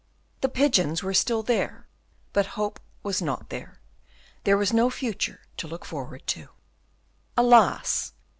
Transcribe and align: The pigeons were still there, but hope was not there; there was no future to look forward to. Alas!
The 0.39 0.49
pigeons 0.49 1.03
were 1.03 1.13
still 1.13 1.43
there, 1.43 1.87
but 2.33 2.47
hope 2.57 2.79
was 3.03 3.21
not 3.21 3.49
there; 3.49 3.81
there 4.45 4.57
was 4.57 4.73
no 4.73 4.89
future 4.89 5.41
to 5.57 5.67
look 5.67 5.85
forward 5.85 6.25
to. 6.25 6.47
Alas! 7.37 8.11